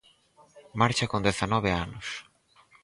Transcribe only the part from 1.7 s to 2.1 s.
anos.